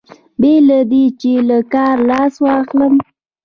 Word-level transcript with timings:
بې 0.39 0.53
له 0.67 0.79
دې 0.91 1.05
چې 1.19 1.31
له 1.49 1.57
کاره 1.73 2.03
لاس 2.09 2.33
واخلم. 2.45 2.93